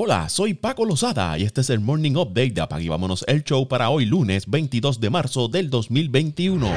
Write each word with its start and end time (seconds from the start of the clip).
Hola, 0.00 0.28
soy 0.28 0.54
Paco 0.54 0.84
Lozada 0.84 1.36
y 1.38 1.42
este 1.42 1.60
es 1.60 1.70
el 1.70 1.80
Morning 1.80 2.12
Update 2.12 2.50
de 2.50 2.60
Apag 2.60 2.86
Vámonos 2.86 3.24
el 3.26 3.42
Show 3.42 3.66
para 3.66 3.90
hoy 3.90 4.04
lunes 4.04 4.48
22 4.48 5.00
de 5.00 5.10
marzo 5.10 5.48
del 5.48 5.70
2021. 5.70 6.70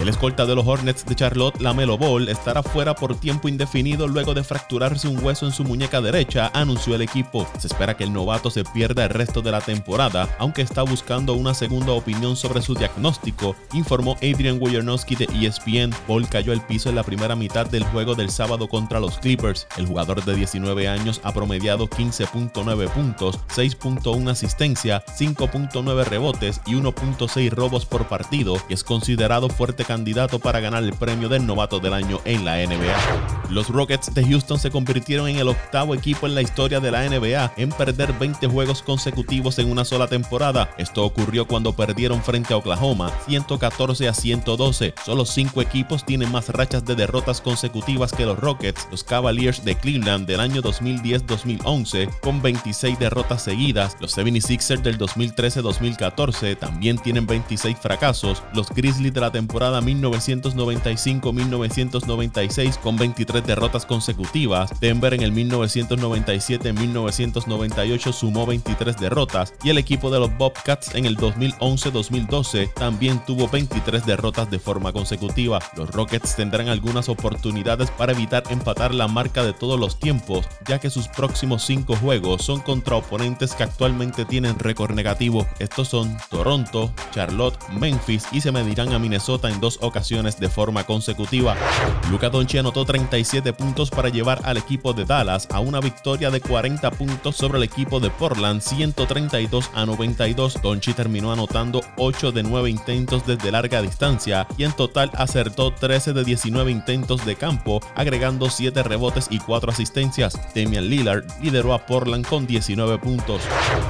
El 0.00 0.08
escolta 0.08 0.46
de 0.46 0.54
los 0.54 0.66
Hornets 0.66 1.04
de 1.04 1.14
Charlotte, 1.14 1.60
Lamelo 1.60 1.98
Ball, 1.98 2.30
estará 2.30 2.62
fuera 2.62 2.94
por 2.94 3.20
tiempo 3.20 3.46
indefinido 3.46 4.08
luego 4.08 4.32
de 4.32 4.42
fracturarse 4.42 5.06
un 5.06 5.22
hueso 5.22 5.44
en 5.44 5.52
su 5.52 5.64
muñeca 5.64 6.00
derecha, 6.00 6.50
anunció 6.54 6.94
el 6.94 7.02
equipo. 7.02 7.46
Se 7.58 7.66
espera 7.66 7.94
que 7.94 8.04
el 8.04 8.12
novato 8.14 8.50
se 8.50 8.64
pierda 8.64 9.04
el 9.04 9.10
resto 9.10 9.42
de 9.42 9.50
la 9.50 9.60
temporada, 9.60 10.34
aunque 10.38 10.62
está 10.62 10.80
buscando 10.80 11.34
una 11.34 11.52
segunda 11.52 11.92
opinión 11.92 12.36
sobre 12.36 12.62
su 12.62 12.74
diagnóstico, 12.74 13.54
informó 13.74 14.16
Adrian 14.22 14.58
Wojnarowski 14.58 15.14
de 15.14 15.28
ESPN. 15.46 15.94
Ball 16.08 16.26
cayó 16.26 16.52
al 16.52 16.66
piso 16.66 16.88
en 16.88 16.94
la 16.94 17.02
primera 17.02 17.36
mitad 17.36 17.66
del 17.66 17.84
juego 17.84 18.14
del 18.14 18.30
sábado 18.30 18.66
contra 18.66 18.98
los 18.98 19.18
Clippers. 19.18 19.66
El 19.76 19.86
jugador 19.86 20.24
de 20.24 20.34
19 20.34 20.88
años 20.88 21.20
ha 21.22 21.34
promediado 21.34 21.86
15 21.86 22.26
puntos 22.28 22.61
9 22.64 22.88
puntos, 22.88 23.38
6.1 23.54 24.30
asistencia, 24.30 25.04
5.9 25.06 26.04
rebotes 26.04 26.60
y 26.66 26.74
1.6 26.74 27.50
robos 27.50 27.86
por 27.86 28.08
partido 28.08 28.56
y 28.68 28.74
es 28.74 28.84
considerado 28.84 29.48
fuerte 29.48 29.84
candidato 29.84 30.38
para 30.38 30.60
ganar 30.60 30.82
el 30.82 30.92
premio 30.92 31.28
del 31.28 31.46
novato 31.46 31.80
del 31.80 31.94
año 31.94 32.20
en 32.24 32.44
la 32.44 32.56
NBA. 32.56 33.50
Los 33.50 33.68
Rockets 33.68 34.14
de 34.14 34.24
Houston 34.24 34.58
se 34.58 34.70
convirtieron 34.70 35.28
en 35.28 35.36
el 35.36 35.48
octavo 35.48 35.94
equipo 35.94 36.26
en 36.26 36.34
la 36.34 36.42
historia 36.42 36.80
de 36.80 36.90
la 36.90 37.08
NBA 37.08 37.52
en 37.56 37.70
perder 37.70 38.12
20 38.14 38.46
juegos 38.46 38.82
consecutivos 38.82 39.58
en 39.58 39.70
una 39.70 39.84
sola 39.84 40.06
temporada. 40.06 40.70
Esto 40.78 41.04
ocurrió 41.04 41.46
cuando 41.46 41.74
perdieron 41.74 42.22
frente 42.22 42.54
a 42.54 42.56
Oklahoma 42.56 43.12
114 43.26 44.08
a 44.08 44.14
112. 44.14 44.94
Solo 45.04 45.24
5 45.24 45.60
equipos 45.60 46.04
tienen 46.04 46.32
más 46.32 46.48
rachas 46.48 46.84
de 46.84 46.94
derrotas 46.94 47.40
consecutivas 47.40 48.12
que 48.12 48.26
los 48.26 48.38
Rockets, 48.38 48.88
los 48.90 49.04
Cavaliers 49.04 49.64
de 49.64 49.76
Cleveland 49.76 50.26
del 50.26 50.40
año 50.40 50.62
2010-2011 50.62 52.20
con 52.20 52.40
20 52.40 52.51
26 52.52 52.98
derrotas 52.98 53.42
seguidas. 53.42 53.96
Los 54.00 54.18
76ers 54.18 54.82
del 54.82 54.98
2013-2014 54.98 56.58
también 56.58 56.98
tienen 56.98 57.26
26 57.26 57.78
fracasos. 57.78 58.42
Los 58.52 58.68
Grizzlies 58.68 59.14
de 59.14 59.20
la 59.20 59.32
temporada 59.32 59.80
1995-1996 59.80 62.78
con 62.78 62.96
23 62.96 63.46
derrotas 63.46 63.86
consecutivas. 63.86 64.78
Denver 64.80 65.14
en 65.14 65.22
el 65.22 65.32
1997-1998 65.32 68.12
sumó 68.12 68.44
23 68.44 68.98
derrotas. 68.98 69.54
Y 69.64 69.70
el 69.70 69.78
equipo 69.78 70.10
de 70.10 70.20
los 70.20 70.36
Bobcats 70.36 70.94
en 70.94 71.06
el 71.06 71.16
2011-2012 71.16 72.74
también 72.74 73.24
tuvo 73.24 73.48
23 73.48 74.04
derrotas 74.04 74.50
de 74.50 74.58
forma 74.58 74.92
consecutiva. 74.92 75.58
Los 75.76 75.90
Rockets 75.90 76.36
tendrán 76.36 76.68
algunas 76.68 77.08
oportunidades 77.08 77.90
para 77.92 78.12
evitar 78.12 78.42
empatar 78.50 78.92
la 78.94 79.08
marca 79.08 79.42
de 79.42 79.54
todos 79.54 79.80
los 79.80 79.98
tiempos, 79.98 80.46
ya 80.68 80.78
que 80.78 80.90
sus 80.90 81.08
próximos 81.08 81.64
5 81.64 81.96
juegos 81.96 82.31
son 82.38 82.60
contra 82.60 82.96
oponentes 82.96 83.54
que 83.54 83.62
actualmente 83.62 84.24
tienen 84.24 84.58
récord 84.58 84.94
negativo. 84.94 85.46
Estos 85.58 85.88
son 85.88 86.16
Toronto, 86.30 86.92
Charlotte, 87.12 87.58
Memphis 87.70 88.26
y 88.32 88.40
se 88.40 88.52
medirán 88.52 88.92
a 88.92 88.98
Minnesota 88.98 89.50
en 89.50 89.60
dos 89.60 89.78
ocasiones 89.82 90.38
de 90.38 90.48
forma 90.48 90.84
consecutiva. 90.84 91.56
Luca 92.10 92.30
Doncic 92.30 92.60
anotó 92.60 92.84
37 92.84 93.52
puntos 93.52 93.90
para 93.90 94.08
llevar 94.08 94.40
al 94.44 94.56
equipo 94.56 94.92
de 94.92 95.04
Dallas 95.04 95.48
a 95.50 95.60
una 95.60 95.80
victoria 95.80 96.30
de 96.30 96.40
40 96.40 96.90
puntos 96.92 97.36
sobre 97.36 97.58
el 97.58 97.64
equipo 97.64 98.00
de 98.00 98.10
Portland 98.10 98.60
132 98.60 99.70
a 99.74 99.86
92. 99.86 100.62
Doncic 100.62 100.96
terminó 100.96 101.32
anotando 101.32 101.80
8 101.96 102.32
de 102.32 102.42
9 102.42 102.70
intentos 102.70 103.26
desde 103.26 103.50
larga 103.50 103.82
distancia 103.82 104.46
y 104.56 104.64
en 104.64 104.72
total 104.72 105.10
acertó 105.14 105.72
13 105.72 106.12
de 106.12 106.24
19 106.24 106.70
intentos 106.70 107.24
de 107.24 107.36
campo, 107.36 107.80
agregando 107.94 108.50
7 108.50 108.82
rebotes 108.82 109.26
y 109.30 109.38
4 109.38 109.72
asistencias. 109.72 110.38
Damian 110.54 110.88
Lillard 110.88 111.24
lideró 111.42 111.74
a 111.74 111.86
Portland 111.86 112.21
con 112.22 112.46
19 112.46 112.98
puntos. 112.98 113.42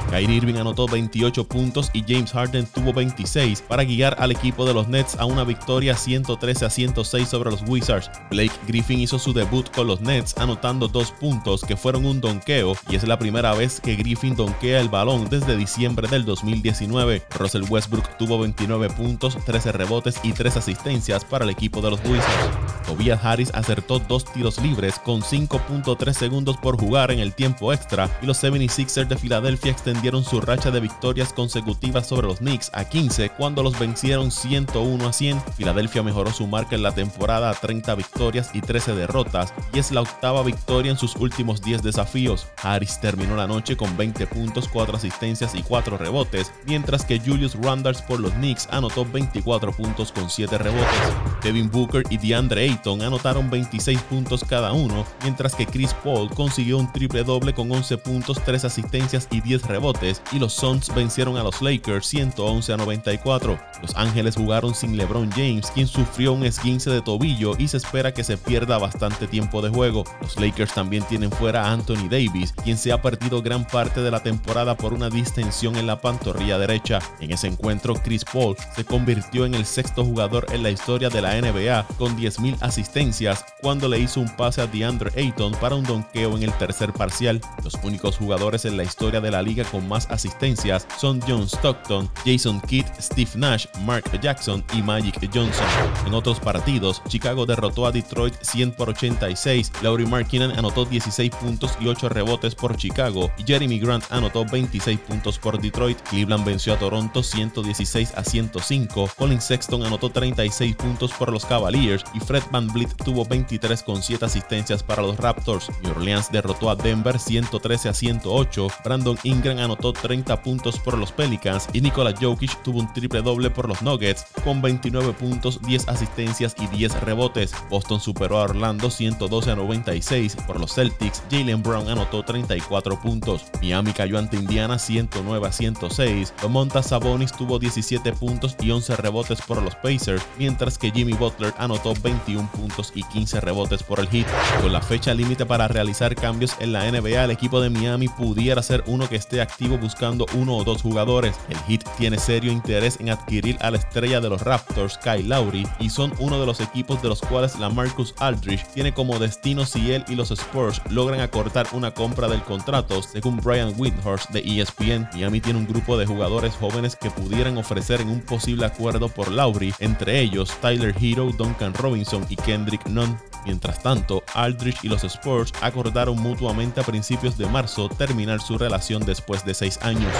Kyrie 0.09 0.37
Irving 0.37 0.55
anotó 0.55 0.87
28 0.87 1.47
puntos 1.47 1.89
y 1.93 2.03
James 2.07 2.31
Harden 2.31 2.65
tuvo 2.67 2.93
26 2.93 3.61
para 3.61 3.83
guiar 3.83 4.15
al 4.19 4.31
equipo 4.31 4.65
de 4.65 4.73
los 4.73 4.87
Nets 4.87 5.15
a 5.19 5.25
una 5.25 5.43
victoria 5.43 5.95
113 5.95 6.65
a 6.65 6.69
106 6.69 7.27
sobre 7.27 7.51
los 7.51 7.63
Wizards. 7.67 8.09
Blake 8.29 8.53
Griffin 8.67 8.99
hizo 8.99 9.19
su 9.19 9.33
debut 9.33 9.69
con 9.73 9.87
los 9.87 10.01
Nets 10.01 10.37
anotando 10.37 10.87
dos 10.87 11.11
puntos 11.11 11.61
que 11.61 11.77
fueron 11.77 12.05
un 12.05 12.21
donqueo 12.21 12.75
y 12.89 12.95
es 12.95 13.07
la 13.07 13.19
primera 13.19 13.53
vez 13.53 13.79
que 13.79 13.95
Griffin 13.95 14.35
donquea 14.35 14.79
el 14.79 14.89
balón 14.89 15.29
desde 15.29 15.57
diciembre 15.57 16.07
del 16.07 16.25
2019. 16.25 17.23
Russell 17.37 17.63
Westbrook 17.69 18.17
tuvo 18.17 18.39
29 18.39 18.89
puntos, 18.89 19.37
13 19.45 19.71
rebotes 19.71 20.19
y 20.23 20.33
3 20.33 20.57
asistencias 20.57 21.25
para 21.25 21.45
el 21.45 21.51
equipo 21.51 21.81
de 21.81 21.91
los 21.91 21.99
Wizards. 22.05 22.72
Tobias 22.85 23.23
Harris 23.23 23.51
acertó 23.53 23.99
dos 23.99 24.25
tiros 24.25 24.61
libres 24.61 24.99
con 24.99 25.21
5.3 25.21 26.13
segundos 26.13 26.57
por 26.57 26.77
jugar 26.77 27.11
en 27.11 27.19
el 27.19 27.33
tiempo 27.33 27.71
extra 27.71 28.09
y 28.21 28.25
los 28.25 28.33
los 28.33 28.43
76ers 28.43 29.07
de 29.07 29.15
Filadelfia 29.15 29.71
extendieron 29.71 30.23
su 30.23 30.41
racha 30.41 30.71
de 30.71 30.79
victorias 30.79 31.31
consecutivas 31.33 32.07
sobre 32.07 32.25
los 32.25 32.39
Knicks 32.39 32.71
a 32.73 32.83
15 32.83 33.29
cuando 33.29 33.61
los 33.61 33.77
vencieron 33.77 34.31
101 34.31 35.07
a 35.07 35.13
100. 35.13 35.39
Filadelfia 35.55 36.01
mejoró 36.01 36.31
su 36.31 36.47
marca 36.47 36.75
en 36.75 36.81
la 36.81 36.93
temporada 36.93 37.51
a 37.51 37.53
30 37.53 37.93
victorias 37.93 38.49
y 38.55 38.61
13 38.61 38.95
derrotas 38.95 39.53
y 39.71 39.77
es 39.77 39.91
la 39.91 40.01
octava 40.01 40.41
victoria 40.41 40.89
en 40.89 40.97
sus 40.97 41.15
últimos 41.15 41.61
10 41.61 41.83
desafíos. 41.83 42.47
Harris 42.63 42.99
terminó 42.99 43.35
la 43.35 43.45
noche 43.45 43.77
con 43.77 43.95
20 43.95 44.25
puntos, 44.25 44.67
4 44.67 44.97
asistencias 44.97 45.53
y 45.53 45.61
4 45.61 45.99
rebotes, 45.99 46.51
mientras 46.65 47.05
que 47.05 47.19
Julius 47.19 47.53
Randles 47.61 48.01
por 48.01 48.19
los 48.19 48.31
Knicks 48.31 48.67
anotó 48.71 49.05
24 49.05 49.73
puntos 49.73 50.11
con 50.11 50.27
7 50.27 50.57
rebotes. 50.57 51.13
Kevin 51.39 51.69
Booker 51.69 52.03
y 52.09 52.17
DeAndre 52.17 52.65
Anotaron 52.83 53.49
26 53.49 54.01
puntos 54.03 54.43
cada 54.47 54.73
uno, 54.73 55.05
mientras 55.23 55.55
que 55.55 55.65
Chris 55.65 55.93
Paul 56.03 56.29
consiguió 56.29 56.77
un 56.77 56.91
triple 56.91 57.23
doble 57.23 57.53
con 57.53 57.71
11 57.71 57.97
puntos 57.97 58.41
3 58.43 58.65
asistencias 58.65 59.27
y 59.31 59.41
10 59.41 59.63
rebotes, 59.63 60.21
y 60.31 60.39
los 60.39 60.53
Suns 60.53 60.93
vencieron 60.93 61.37
a 61.37 61.43
los 61.43 61.61
Lakers 61.61 62.05
111 62.07 62.73
a 62.73 62.77
94. 62.77 63.59
Los 63.81 63.95
Ángeles 63.95 64.35
jugaron 64.35 64.75
sin 64.75 64.97
LeBron 64.97 65.31
James, 65.31 65.71
quien 65.71 65.87
sufrió 65.87 66.33
un 66.33 66.45
esguince 66.45 66.89
de 66.89 67.01
tobillo 67.01 67.55
y 67.57 67.67
se 67.67 67.77
espera 67.77 68.13
que 68.13 68.23
se 68.23 68.37
pierda 68.37 68.77
bastante 68.77 69.27
tiempo 69.27 69.61
de 69.61 69.69
juego. 69.69 70.03
Los 70.21 70.39
Lakers 70.39 70.73
también 70.73 71.03
tienen 71.03 71.31
fuera 71.31 71.65
a 71.65 71.71
Anthony 71.71 72.07
Davis, 72.09 72.53
quien 72.63 72.77
se 72.77 72.91
ha 72.91 73.01
perdido 73.01 73.41
gran 73.41 73.65
parte 73.65 74.01
de 74.01 74.11
la 74.11 74.21
temporada 74.21 74.75
por 74.75 74.93
una 74.93 75.09
distensión 75.09 75.75
en 75.75 75.87
la 75.87 75.99
pantorrilla 75.99 76.57
derecha. 76.57 76.99
En 77.19 77.31
ese 77.31 77.47
encuentro, 77.47 77.95
Chris 77.95 78.25
Paul 78.25 78.55
se 78.75 78.85
convirtió 78.85 79.45
en 79.45 79.53
el 79.53 79.65
sexto 79.65 80.03
jugador 80.03 80.45
en 80.51 80.63
la 80.63 80.69
historia 80.69 81.09
de 81.09 81.21
la 81.21 81.39
NBA 81.39 81.87
con 81.97 82.17
10.000 82.17 82.57
asistencias 82.63 83.45
cuando 83.61 83.87
le 83.87 83.99
hizo 83.99 84.19
un 84.19 84.29
pase 84.35 84.61
a 84.61 84.67
DeAndre 84.67 85.11
Ayton 85.15 85.53
para 85.61 85.75
un 85.75 85.83
donqueo 85.83 86.35
en 86.35 86.43
el 86.43 86.53
tercer 86.57 86.91
parcial. 86.93 87.39
Los 87.63 87.75
únicos 87.83 88.17
jugadores 88.17 88.65
en 88.65 88.77
la 88.77 88.83
historia 88.83 89.21
de 89.21 89.31
la 89.31 89.41
liga 89.41 89.63
con 89.65 89.87
más 89.87 90.09
asistencias 90.09 90.87
son 90.97 91.21
John 91.27 91.43
Stockton, 91.43 92.09
Jason 92.25 92.59
Kidd, 92.61 92.85
Steve 92.99 93.31
Nash, 93.35 93.67
Mark 93.81 94.05
Jackson 94.21 94.63
y 94.73 94.81
Magic 94.81 95.29
Johnson. 95.33 95.67
En 96.07 96.13
otros 96.13 96.39
partidos, 96.39 97.01
Chicago 97.07 97.45
derrotó 97.45 97.85
a 97.85 97.91
Detroit 97.91 98.33
100 98.41 98.71
por 98.71 98.89
86, 98.89 99.71
Laurie 99.81 100.07
Markkinen 100.07 100.51
anotó 100.51 100.85
16 100.85 101.29
puntos 101.35 101.77
y 101.79 101.87
8 101.87 102.09
rebotes 102.09 102.55
por 102.55 102.75
Chicago 102.75 103.03
Jeremy 103.45 103.79
Grant 103.79 104.05
anotó 104.09 104.45
26 104.45 104.99
puntos 104.99 105.37
por 105.39 105.59
Detroit. 105.59 105.99
Cleveland 106.09 106.45
venció 106.45 106.73
a 106.73 106.79
Toronto 106.79 107.23
116 107.23 108.13
a 108.15 108.23
105, 108.23 109.09
Colin 109.17 109.41
Sexton 109.41 109.83
anotó 109.83 110.09
36 110.09 110.75
puntos 110.75 111.11
por 111.13 111.31
los 111.31 111.45
Cavaliers 111.45 112.03
y 112.13 112.19
Fred 112.19 112.43
Van 112.53 112.67
Vliet 112.67 112.95
tuvo 113.03 113.25
23 113.25 113.81
con 113.81 114.03
7 114.03 114.25
asistencias 114.25 114.83
para 114.83 115.01
los 115.01 115.17
Raptors. 115.17 115.71
New 115.81 115.91
Orleans 115.93 116.31
derrotó 116.31 116.69
a 116.69 116.75
Denver 116.75 117.17
113 117.17 117.89
a 117.89 117.93
108, 117.95 118.67
Brandon 118.85 119.17
Ingram 119.23 119.57
anotó 119.57 119.91
30 119.91 120.39
puntos 120.43 120.77
por 120.77 120.95
los 120.95 121.11
Pelicans 121.11 121.67
y 121.73 121.81
Nikola 121.81 122.13
Jokic 122.13 122.61
tuvo 122.61 122.79
un 122.79 122.93
triple 122.93 123.23
doble 123.23 123.49
por 123.49 123.67
los 123.67 123.81
Nuggets 123.81 124.27
con 124.43 124.61
29 124.61 125.13
puntos, 125.13 125.59
10 125.63 125.87
asistencias 125.87 126.55
y 126.59 126.67
10 126.67 127.01
rebotes. 127.01 127.55
Boston 127.71 127.99
superó 127.99 128.37
a 128.37 128.43
Orlando 128.43 128.91
112 128.91 129.49
a 129.49 129.55
96 129.55 130.37
por 130.45 130.59
los 130.59 130.75
Celtics, 130.75 131.23
Jalen 131.31 131.63
Brown 131.63 131.89
anotó 131.89 132.21
34 132.21 133.01
puntos. 133.01 133.45
Miami 133.63 133.93
cayó 133.93 134.19
ante 134.19 134.37
Indiana 134.37 134.77
109 134.77 135.47
a 135.47 135.51
106, 135.51 136.35
Domontas 136.39 136.89
Sabonis 136.89 137.31
tuvo 137.31 137.57
17 137.57 138.13
puntos 138.13 138.55
y 138.61 138.69
11 138.69 138.95
rebotes 138.97 139.41
por 139.41 139.59
los 139.59 139.75
Pacers, 139.77 140.21
mientras 140.37 140.77
que 140.77 140.91
Jimmy 140.91 141.13
Butler 141.13 141.51
anotó 141.57 141.95
21 141.95 142.42
puntos 142.47 142.91
y 142.95 143.03
15 143.03 143.41
rebotes 143.41 143.83
por 143.83 143.99
el 143.99 144.07
Heat. 144.07 144.27
Con 144.61 144.73
la 144.73 144.81
fecha 144.81 145.13
límite 145.13 145.45
para 145.45 145.67
realizar 145.67 146.15
cambios 146.15 146.55
en 146.59 146.73
la 146.73 146.89
NBA, 146.89 147.23
el 147.23 147.31
equipo 147.31 147.61
de 147.61 147.69
Miami 147.69 148.07
pudiera 148.07 148.61
ser 148.61 148.83
uno 148.87 149.07
que 149.09 149.15
esté 149.15 149.41
activo 149.41 149.77
buscando 149.77 150.25
uno 150.33 150.55
o 150.55 150.63
dos 150.63 150.81
jugadores. 150.81 151.35
El 151.49 151.57
Heat 151.67 151.83
tiene 151.97 152.17
serio 152.17 152.51
interés 152.51 152.99
en 152.99 153.09
adquirir 153.09 153.57
a 153.61 153.71
la 153.71 153.77
estrella 153.77 154.19
de 154.19 154.29
los 154.29 154.41
Raptors, 154.41 154.97
Kyle 154.97 155.27
Lowry, 155.27 155.67
y 155.79 155.89
son 155.89 156.13
uno 156.19 156.39
de 156.39 156.45
los 156.45 156.59
equipos 156.59 157.01
de 157.01 157.09
los 157.09 157.21
cuales 157.21 157.57
la 157.59 157.69
Marcus 157.69 158.13
Aldridge 158.19 158.65
tiene 158.73 158.93
como 158.93 159.19
destino 159.19 159.65
si 159.65 159.91
él 159.91 160.03
y 160.07 160.15
los 160.15 160.31
Spurs 160.31 160.81
logran 160.89 161.21
acortar 161.21 161.67
una 161.73 161.91
compra 161.91 162.27
del 162.27 162.41
contrato, 162.43 163.01
según 163.01 163.37
Brian 163.37 163.73
Windhorst 163.77 164.31
de 164.31 164.39
ESPN. 164.39 165.09
Miami 165.13 165.41
tiene 165.41 165.59
un 165.59 165.67
grupo 165.67 165.97
de 165.97 166.05
jugadores 166.05 166.53
jóvenes 166.55 166.95
que 166.95 167.11
pudieran 167.11 167.57
ofrecer 167.57 168.01
en 168.01 168.09
un 168.09 168.21
posible 168.21 168.65
acuerdo 168.65 169.09
por 169.09 169.31
Lowry, 169.31 169.73
entre 169.79 170.19
ellos 170.19 170.51
Tyler 170.61 170.95
Hero, 170.99 171.31
Duncan 171.37 171.73
Robinson 171.73 172.25
Kendrick 172.35 172.87
Nunn. 172.89 173.17
Mientras 173.45 173.81
tanto, 173.83 174.23
Aldrich 174.33 174.83
y 174.83 174.87
los 174.87 175.03
Spurs 175.03 175.53
acordaron 175.61 176.21
mutuamente 176.21 176.79
a 176.81 176.83
principios 176.83 177.37
de 177.37 177.45
marzo 177.47 177.89
terminar 177.89 178.41
su 178.41 178.57
relación 178.57 179.05
después 179.05 179.45
de 179.45 179.53
seis 179.53 179.79
años. 179.81 180.11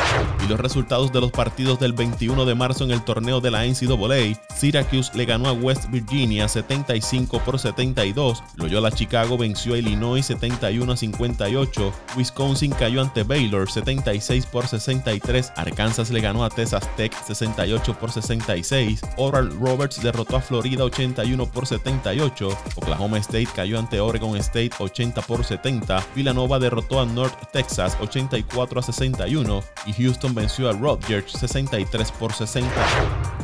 Y 0.43 0.47
los 0.47 0.59
resultados 0.59 1.11
de 1.11 1.21
los 1.21 1.31
partidos 1.31 1.79
del 1.79 1.93
21 1.93 2.45
de 2.45 2.55
marzo 2.55 2.83
en 2.83 2.91
el 2.91 3.03
torneo 3.03 3.41
de 3.41 3.51
la 3.51 3.65
NCAA, 3.65 4.39
Syracuse 4.55 5.11
le 5.15 5.25
ganó 5.25 5.49
a 5.49 5.53
West 5.53 5.89
Virginia 5.89 6.47
75 6.47 7.39
por 7.39 7.59
72, 7.59 8.43
Loyola 8.55 8.91
Chicago 8.91 9.37
venció 9.37 9.73
a 9.73 9.77
Illinois 9.77 10.25
71 10.25 10.91
a 10.91 10.97
58, 10.97 11.93
Wisconsin 12.17 12.71
cayó 12.71 13.01
ante 13.01 13.23
Baylor 13.23 13.69
76 13.69 14.45
por 14.47 14.67
63, 14.67 15.53
Arkansas 15.55 16.09
le 16.09 16.21
ganó 16.21 16.43
a 16.43 16.49
Texas 16.49 16.89
Tech 16.95 17.13
68 17.25 17.97
por 17.99 18.11
66, 18.11 19.01
Oral 19.17 19.49
Roberts 19.59 20.01
derrotó 20.01 20.37
a 20.37 20.41
Florida 20.41 20.83
81 20.83 21.45
por 21.47 21.65
78, 21.65 22.49
Oklahoma 22.75 23.12
State 23.17 23.49
cayó 23.55 23.79
ante 23.79 23.99
Oregon 23.99 24.35
State 24.37 24.71
80 24.77 25.21
por 25.21 25.43
70, 25.43 26.03
Villanova 26.15 26.59
derrotó 26.59 26.99
a 26.99 27.05
North 27.05 27.37
Texas 27.51 27.97
84 28.01 28.79
a 28.79 28.83
61 28.83 29.63
y 29.85 29.93
Houston 29.93 30.33
venció 30.33 30.69
a 30.69 30.73
Rutgers 30.73 31.31
63 31.31 32.11
por 32.11 32.33
60. 32.33 32.71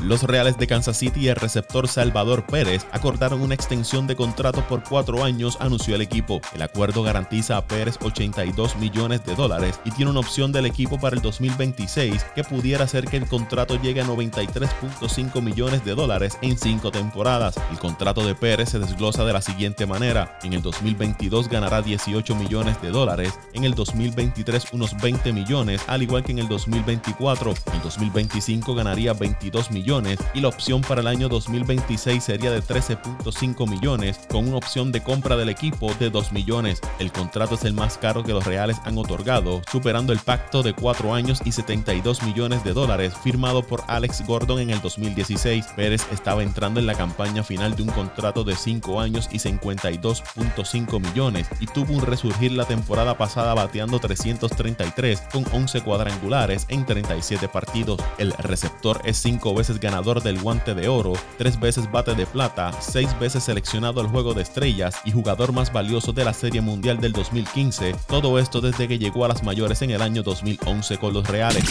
Los 0.01 0.23
Reales 0.23 0.57
de 0.57 0.67
Kansas 0.67 0.97
City 0.97 1.21
y 1.21 1.27
el 1.27 1.35
receptor 1.35 1.87
Salvador 1.87 2.45
Pérez 2.45 2.85
acordaron 2.91 3.41
una 3.41 3.53
extensión 3.53 4.07
de 4.07 4.15
contrato 4.15 4.65
por 4.67 4.83
cuatro 4.83 5.23
años, 5.23 5.57
anunció 5.59 5.95
el 5.95 6.01
equipo. 6.01 6.41
El 6.53 6.61
acuerdo 6.61 7.03
garantiza 7.03 7.57
a 7.57 7.65
Pérez 7.65 7.97
82 8.01 8.77
millones 8.77 9.25
de 9.25 9.35
dólares 9.35 9.79
y 9.83 9.91
tiene 9.91 10.11
una 10.11 10.21
opción 10.21 10.51
del 10.51 10.65
equipo 10.65 10.99
para 10.99 11.15
el 11.15 11.21
2026 11.21 12.23
que 12.35 12.43
pudiera 12.43 12.85
hacer 12.85 13.05
que 13.05 13.17
el 13.17 13.27
contrato 13.27 13.79
llegue 13.81 14.01
a 14.01 14.05
93.5 14.05 15.41
millones 15.41 15.83
de 15.83 15.95
dólares 15.95 16.37
en 16.41 16.57
cinco 16.57 16.91
temporadas. 16.91 17.55
El 17.71 17.79
contrato 17.79 18.25
de 18.25 18.35
Pérez 18.35 18.69
se 18.69 18.79
desglosa 18.79 19.25
de 19.25 19.33
la 19.33 19.41
siguiente 19.41 19.58
manera. 19.87 20.39
En 20.43 20.53
el 20.53 20.61
2022 20.61 21.49
ganará 21.49 21.81
18 21.81 22.35
millones 22.35 22.81
de 22.81 22.91
dólares, 22.91 23.37
en 23.53 23.65
el 23.65 23.75
2023 23.75 24.71
unos 24.71 24.95
20 25.01 25.33
millones, 25.33 25.81
al 25.87 26.01
igual 26.01 26.23
que 26.23 26.31
en 26.31 26.39
el 26.39 26.47
2024. 26.47 27.53
En 27.73 27.81
2025 27.83 28.73
ganaría 28.73 29.13
22 29.13 29.71
millones 29.71 30.19
y 30.33 30.39
la 30.39 30.47
opción 30.47 30.81
para 30.81 31.01
el 31.01 31.07
año 31.07 31.27
2026 31.27 32.23
sería 32.23 32.51
de 32.51 32.63
13.5 32.63 33.69
millones 33.69 34.19
con 34.29 34.47
una 34.47 34.57
opción 34.57 34.91
de 34.91 35.03
compra 35.03 35.35
del 35.35 35.49
equipo 35.49 35.93
de 35.95 36.09
2 36.09 36.31
millones. 36.31 36.79
El 36.99 37.11
contrato 37.11 37.55
es 37.55 37.65
el 37.65 37.73
más 37.73 37.97
caro 37.97 38.23
que 38.23 38.33
los 38.33 38.45
Reales 38.45 38.77
han 38.85 38.97
otorgado, 38.97 39.61
superando 39.69 40.13
el 40.13 40.19
pacto 40.19 40.63
de 40.63 40.73
4 40.73 41.13
años 41.13 41.41
y 41.43 41.51
72 41.51 42.23
millones 42.23 42.63
de 42.63 42.73
dólares 42.73 43.13
firmado 43.23 43.61
por 43.63 43.83
Alex 43.87 44.25
Gordon 44.25 44.59
en 44.59 44.69
el 44.69 44.81
2016. 44.81 45.65
Pérez 45.75 46.05
estaba 46.11 46.43
entrando 46.43 46.79
en 46.79 46.85
la 46.85 46.95
campaña 46.95 47.43
final 47.43 47.75
de 47.75 47.83
un 47.83 47.89
contrato 47.89 48.43
de 48.43 48.55
5 48.55 49.01
años 49.01 49.27
y 49.31 49.39
52.5 49.49 50.99
millones 50.99 51.47
y 51.59 51.67
tuvo 51.67 51.93
un 51.93 52.01
resurgir 52.01 52.51
la 52.51 52.65
temporada 52.65 53.17
pasada 53.17 53.53
bateando 53.53 53.99
333 53.99 55.21
con 55.31 55.45
11 55.51 55.81
cuadrangulares 55.81 56.65
en 56.69 56.85
37 56.85 57.47
partidos. 57.47 57.99
El 58.17 58.31
receptor 58.33 59.01
es 59.05 59.17
5 59.17 59.53
veces 59.53 59.79
ganador 59.79 60.21
del 60.21 60.39
guante 60.39 60.75
de 60.75 60.87
oro, 60.87 61.13
3 61.37 61.59
veces 61.59 61.91
bate 61.91 62.15
de 62.15 62.25
plata, 62.25 62.71
6 62.79 63.19
veces 63.19 63.43
seleccionado 63.43 64.01
al 64.01 64.07
juego 64.07 64.33
de 64.33 64.43
estrellas 64.43 64.95
y 65.05 65.11
jugador 65.11 65.51
más 65.51 65.73
valioso 65.73 66.13
de 66.13 66.25
la 66.25 66.33
Serie 66.33 66.61
Mundial 66.61 66.99
del 66.99 67.13
2015. 67.13 67.95
Todo 68.07 68.39
esto 68.39 68.61
desde 68.61 68.87
que 68.87 68.99
llegó 68.99 69.25
a 69.25 69.29
las 69.29 69.43
mayores 69.43 69.81
en 69.81 69.91
el 69.91 70.01
año 70.01 70.23
2011 70.23 70.97
con 70.97 71.13
los 71.13 71.27
Reales. 71.27 71.63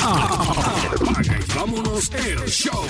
Vámonos 1.54 2.10
el 2.12 2.48
show. 2.48 2.84